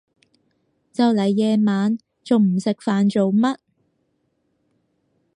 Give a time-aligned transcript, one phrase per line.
[0.91, 3.55] 就嚟夜晚，仲唔食飯做乜？